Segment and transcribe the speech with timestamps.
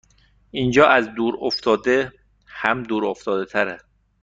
[0.51, 2.13] اینجااز دور افتاده
[2.47, 3.77] هم دور افتاده تره